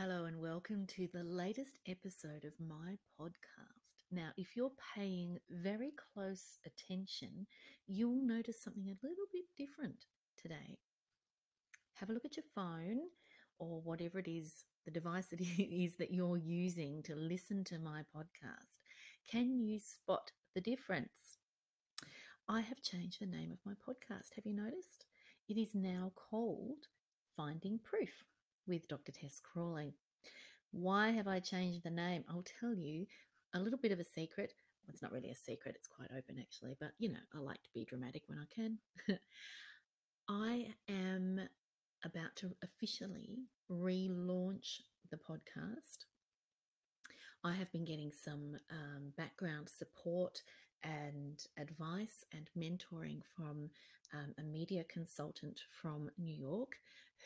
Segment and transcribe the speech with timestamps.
[0.00, 4.04] Hello, and welcome to the latest episode of my podcast.
[4.12, 7.48] Now, if you're paying very close attention,
[7.88, 10.04] you'll notice something a little bit different
[10.40, 10.78] today.
[11.94, 13.00] Have a look at your phone
[13.58, 18.02] or whatever it is, the device it is that you're using to listen to my
[18.16, 18.78] podcast.
[19.28, 21.38] Can you spot the difference?
[22.48, 24.36] I have changed the name of my podcast.
[24.36, 25.06] Have you noticed?
[25.48, 26.86] It is now called
[27.36, 28.22] Finding Proof
[28.68, 29.12] with Dr.
[29.12, 29.94] Tess Crawley.
[30.70, 32.24] Why have I changed the name?
[32.28, 33.06] I'll tell you
[33.54, 34.52] a little bit of a secret.
[34.88, 37.70] It's not really a secret, it's quite open actually, but you know, I like to
[37.74, 38.78] be dramatic when I can.
[40.28, 41.40] I am
[42.04, 43.38] about to officially
[43.70, 44.80] relaunch
[45.10, 46.04] the podcast.
[47.44, 50.42] I have been getting some um, background support
[50.82, 53.70] and advice and mentoring from
[54.14, 56.76] um, a media consultant from New York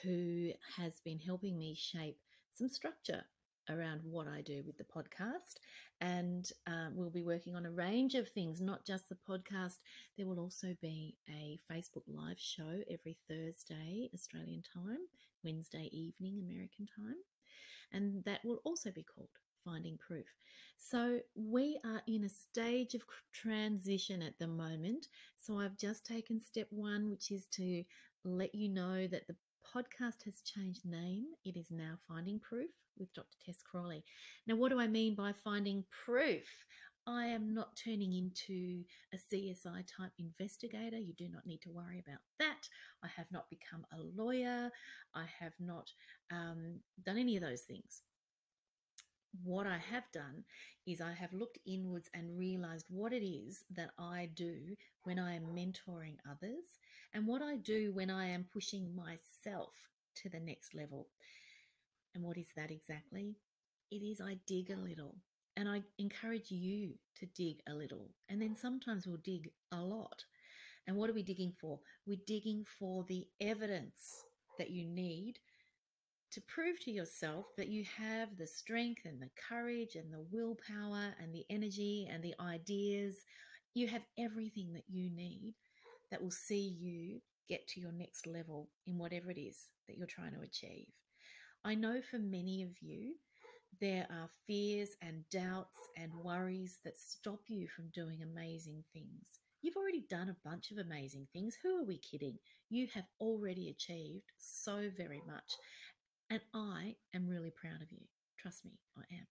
[0.02, 2.18] who has been helping me shape
[2.54, 3.24] some structure
[3.70, 5.58] around what I do with the podcast.
[6.00, 9.78] And um, we'll be working on a range of things, not just the podcast.
[10.16, 14.98] There will also be a Facebook Live show every Thursday, Australian time,
[15.44, 17.16] Wednesday evening, American time.
[17.92, 19.28] And that will also be called
[19.64, 20.26] Finding Proof.
[20.78, 25.06] So we are in a stage of transition at the moment.
[25.38, 27.84] So I've just taken step one, which is to
[28.24, 29.36] let you know that the
[29.74, 31.26] podcast has changed name.
[31.44, 33.36] It is now Finding Proof with Dr.
[33.44, 34.04] Tess Crawley.
[34.46, 36.46] Now, what do I mean by finding proof?
[37.06, 40.98] I am not turning into a CSI type investigator.
[40.98, 42.68] You do not need to worry about that.
[43.02, 44.70] I have not become a lawyer.
[45.14, 45.90] I have not
[46.30, 48.02] um, done any of those things.
[49.42, 50.44] What I have done
[50.86, 55.34] is I have looked inwards and realized what it is that I do when I
[55.34, 56.78] am mentoring others
[57.14, 59.74] and what I do when I am pushing myself
[60.16, 61.08] to the next level.
[62.14, 63.36] And what is that exactly?
[63.90, 65.16] It is I dig a little
[65.56, 68.10] and I encourage you to dig a little.
[68.28, 70.24] And then sometimes we'll dig a lot.
[70.86, 71.78] And what are we digging for?
[72.06, 74.24] We're digging for the evidence
[74.58, 75.38] that you need
[76.32, 81.14] to prove to yourself that you have the strength and the courage and the willpower
[81.20, 83.16] and the energy and the ideas.
[83.74, 85.54] You have everything that you need
[86.10, 90.06] that will see you get to your next level in whatever it is that you're
[90.06, 90.88] trying to achieve.
[91.64, 93.14] I know for many of you,
[93.80, 99.40] there are fears and doubts and worries that stop you from doing amazing things.
[99.62, 101.56] You've already done a bunch of amazing things.
[101.62, 102.36] Who are we kidding?
[102.68, 105.52] You have already achieved so very much.
[106.32, 108.06] And I am really proud of you.
[108.38, 109.26] Trust me, I am.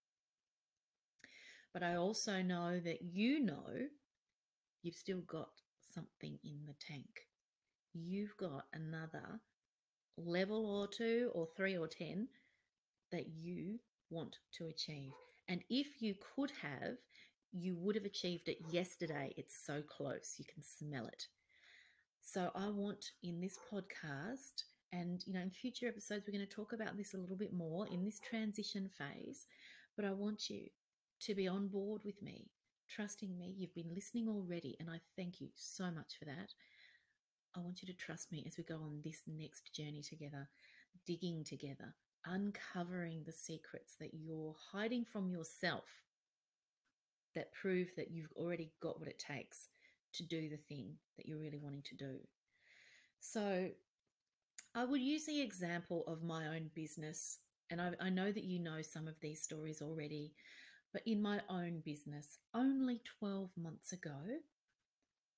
[1.73, 3.88] But I also know that you know
[4.84, 5.50] you've still got
[5.95, 7.25] something in the tank.
[7.95, 9.39] You've got another
[10.16, 12.28] level or two or three or 10
[13.12, 13.79] that you
[14.12, 15.13] want to achieve.
[15.47, 16.97] And if you could have,
[17.51, 19.33] you would have achieved it yesterday.
[19.38, 21.25] It's so close, you can smell it.
[22.22, 26.56] So, I want in this podcast, and you know, in future episodes, we're going to
[26.56, 29.47] talk about this a little bit more in this transition phase.
[29.96, 30.68] But I want you
[31.22, 32.50] to be on board with me,
[32.90, 33.56] trusting me.
[33.57, 36.53] You've been listening already, and I thank you so much for that.
[37.56, 40.50] I want you to trust me as we go on this next journey together,
[41.06, 41.94] digging together,
[42.25, 45.85] uncovering the secrets that you're hiding from yourself
[47.35, 49.69] that prove that you've already got what it takes
[50.13, 52.18] to do the thing that you're really wanting to do.
[53.19, 53.69] So,
[54.74, 57.40] I would use the example of my own business,
[57.70, 60.34] and I, I know that you know some of these stories already,
[60.94, 64.18] but in my own business, only 12 months ago,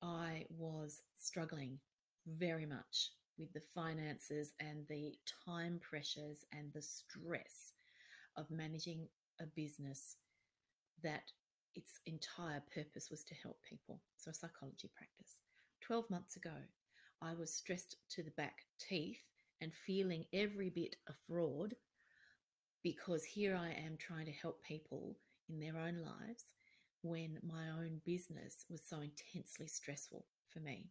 [0.03, 1.79] I was struggling
[2.27, 5.13] very much with the finances and the
[5.45, 7.73] time pressures and the stress
[8.37, 9.07] of managing
[9.41, 10.17] a business
[11.01, 11.31] that
[11.73, 13.99] its entire purpose was to help people.
[14.17, 15.39] So, a psychology practice.
[15.81, 16.53] 12 months ago,
[17.23, 19.21] I was stressed to the back teeth
[19.61, 21.73] and feeling every bit a fraud
[22.83, 25.15] because here I am trying to help people
[25.49, 26.43] in their own lives
[27.01, 30.87] when my own business was so intensely stressful for me.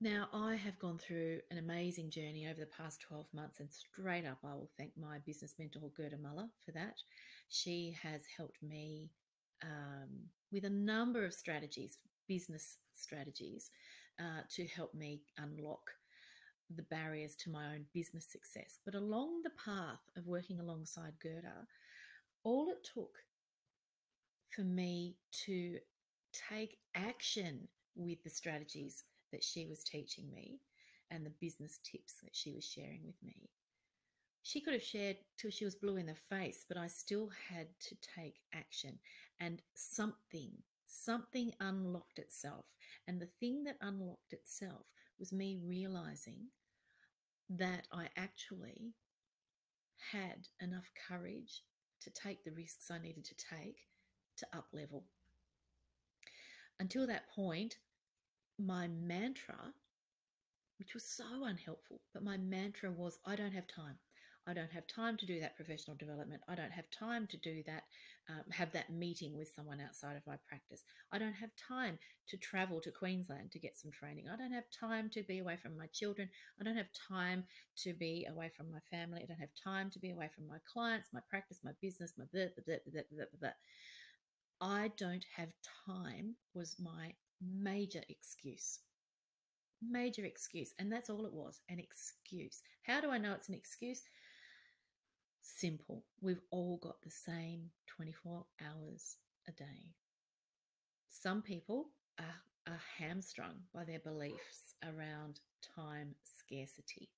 [0.00, 4.26] Now, I have gone through an amazing journey over the past 12 months, and straight
[4.26, 6.98] up, I will thank my business mentor, Gerda Muller, for that.
[7.48, 9.10] She has helped me
[9.62, 10.10] um,
[10.52, 13.70] with a number of strategies, business strategies,
[14.20, 15.90] uh, to help me unlock
[16.74, 18.78] the barriers to my own business success.
[18.84, 21.66] But along the path of working alongside Gerda,
[22.42, 23.16] all it took
[24.50, 25.16] for me
[25.46, 25.78] to
[26.50, 30.60] take action with the strategies that she was teaching me
[31.10, 33.50] and the business tips that she was sharing with me
[34.44, 37.66] she could have shared till she was blue in the face, but I still had
[37.80, 38.98] to take action.
[39.40, 40.52] And something,
[40.86, 42.66] something unlocked itself.
[43.06, 44.86] And the thing that unlocked itself
[45.18, 46.48] was me realizing
[47.50, 48.94] that I actually
[50.12, 51.62] had enough courage
[52.00, 53.78] to take the risks I needed to take
[54.38, 55.04] to up level.
[56.80, 57.76] Until that point,
[58.58, 59.72] my mantra,
[60.78, 63.98] which was so unhelpful, but my mantra was I don't have time.
[64.46, 66.42] I don't have time to do that professional development.
[66.48, 67.84] I don't have time to do that,
[68.28, 70.82] um, have that meeting with someone outside of my practice.
[71.12, 71.98] I don't have time
[72.28, 74.26] to travel to Queensland to get some training.
[74.28, 76.28] I don't have time to be away from my children.
[76.60, 77.44] I don't have time
[77.78, 79.20] to be away from my family.
[79.22, 82.24] I don't have time to be away from my clients, my practice, my business, my
[82.32, 83.50] blah, blah, blah, blah, blah, blah.
[84.60, 85.50] I don't have
[85.86, 88.80] time was my major excuse.
[89.82, 90.72] Major excuse.
[90.78, 92.62] And that's all it was an excuse.
[92.84, 94.02] How do I know it's an excuse?
[95.46, 96.02] Simple.
[96.22, 99.92] We've all got the same 24 hours a day.
[101.10, 105.40] Some people are, are hamstrung by their beliefs around
[105.76, 107.10] time scarcity.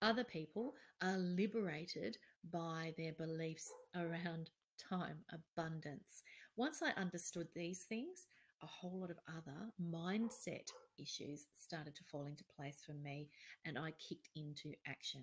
[0.00, 2.16] Other people are liberated
[2.52, 6.22] by their beliefs around time abundance.
[6.56, 8.26] Once I understood these things,
[8.62, 10.68] a whole lot of other mindset
[10.98, 13.28] issues started to fall into place for me
[13.64, 15.22] and I kicked into action.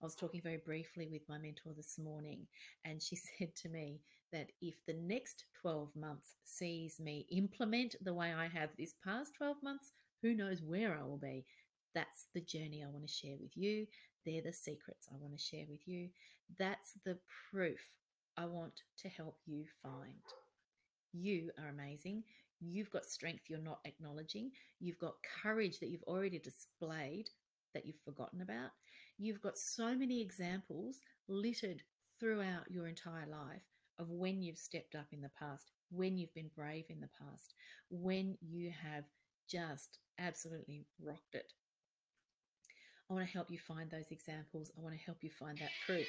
[0.00, 2.46] I was talking very briefly with my mentor this morning,
[2.84, 4.00] and she said to me
[4.32, 9.32] that if the next 12 months sees me implement the way I have this past
[9.36, 9.92] 12 months,
[10.22, 11.44] who knows where I will be.
[11.94, 13.86] That's the journey I want to share with you.
[14.24, 16.08] They're the secrets I want to share with you.
[16.58, 17.18] That's the
[17.50, 17.80] proof
[18.36, 20.22] I want to help you find.
[21.12, 22.24] You are amazing.
[22.60, 24.50] You've got strength you're not acknowledging.
[24.80, 27.28] You've got courage that you've already displayed
[27.74, 28.70] that you've forgotten about.
[29.18, 31.82] You've got so many examples littered
[32.18, 33.62] throughout your entire life
[33.98, 37.54] of when you've stepped up in the past, when you've been brave in the past,
[37.90, 39.04] when you have
[39.48, 41.52] just absolutely rocked it.
[43.10, 44.70] I want to help you find those examples.
[44.76, 46.08] I want to help you find that proof.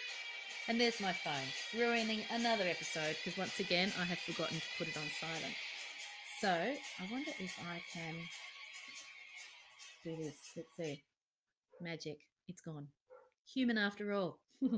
[0.67, 4.87] And there's my phone, ruining another episode because once again I have forgotten to put
[4.87, 5.55] it on silent.
[6.41, 8.15] So I wonder if I can
[10.05, 10.37] do this.
[10.55, 11.03] Let's see.
[11.81, 12.17] Magic.
[12.47, 12.87] It's gone.
[13.53, 14.39] Human after all.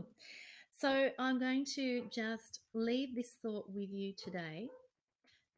[0.79, 4.69] so I'm going to just leave this thought with you today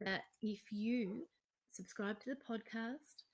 [0.02, 1.22] that if you
[1.70, 3.24] subscribe to the podcast,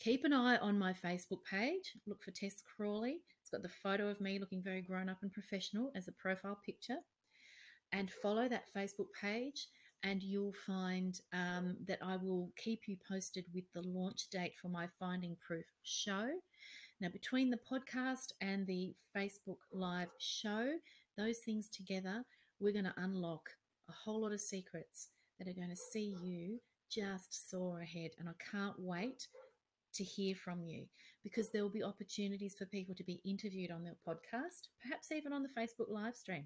[0.00, 1.94] keep an eye on my Facebook page.
[2.06, 3.20] Look for Tess Crawley.
[3.40, 6.58] It's got the photo of me looking very grown up and professional as a profile
[6.66, 6.98] picture.
[7.90, 9.68] And follow that Facebook page,
[10.04, 14.68] and you'll find um, that I will keep you posted with the launch date for
[14.68, 16.28] my Finding Proof show.
[17.00, 20.72] Now, between the podcast and the Facebook Live show,
[21.16, 22.22] those things together,
[22.60, 23.48] we're going to unlock
[23.88, 25.08] a whole lot of secrets
[25.38, 26.60] that are going to see you
[26.90, 28.10] just soar ahead.
[28.18, 29.26] And I can't wait
[29.94, 30.84] to hear from you
[31.22, 35.32] because there will be opportunities for people to be interviewed on their podcast, perhaps even
[35.32, 36.44] on the Facebook live stream.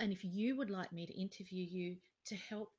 [0.00, 1.96] And if you would like me to interview you
[2.26, 2.70] to help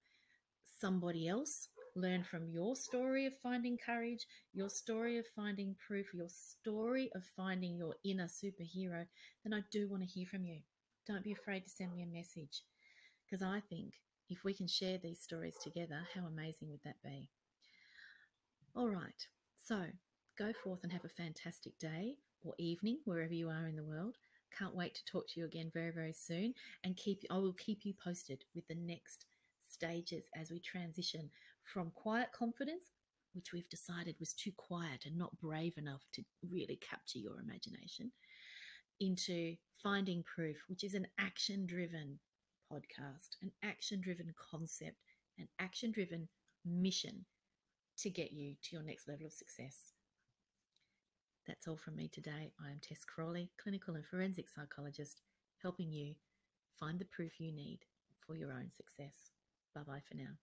[0.80, 6.30] somebody else learn from your story of finding courage, your story of finding proof, your
[6.30, 9.06] story of finding your inner superhero,
[9.44, 10.60] then I do want to hear from you.
[11.08, 12.64] Don't be afraid to send me a message
[13.26, 13.94] because I think
[14.30, 17.30] if we can share these stories together, how amazing would that be?
[18.76, 19.82] All right, so
[20.38, 24.16] go forth and have a fantastic day or evening wherever you are in the world.
[24.58, 26.54] Can't wait to talk to you again very, very soon
[26.84, 29.26] and keep I will keep you posted with the next
[29.72, 31.30] stages as we transition
[31.64, 32.92] from quiet confidence,
[33.34, 38.12] which we've decided was too quiet and not brave enough to really capture your imagination,
[39.00, 42.20] into finding proof, which is an action driven
[42.72, 44.98] podcast, an action driven concept,
[45.38, 46.28] an action driven
[46.66, 47.26] mission
[47.98, 49.94] to get you to your next level of success.
[51.50, 52.52] That's all from me today.
[52.64, 55.24] I am Tess Crawley, clinical and forensic psychologist,
[55.64, 56.14] helping you
[56.80, 57.80] find the proof you need
[58.20, 59.32] for your own success.
[59.74, 60.38] Bye bye for now.